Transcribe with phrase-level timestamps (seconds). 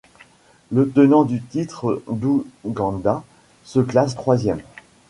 [0.71, 3.23] Le tenant du titre, l'Ouganda
[3.63, 4.63] se classe troisième.